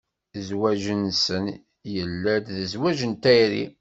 Zzwaǧ-nsen 0.39 1.45
yella-d 1.93 2.47
d 2.55 2.57
zzwaǧ 2.63 2.99
n 3.05 3.13
tayri. 3.23 3.63